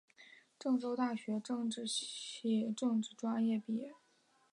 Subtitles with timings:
[0.57, 3.93] 郑州大学政治系政治专业毕业。